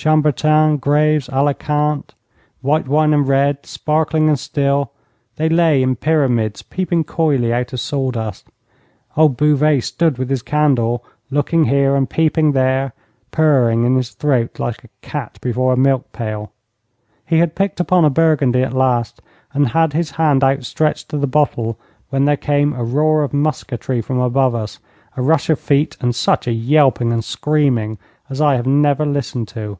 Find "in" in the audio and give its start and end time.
5.82-5.96, 13.82-13.96